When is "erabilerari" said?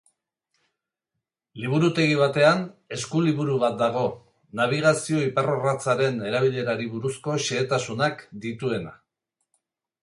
6.33-6.91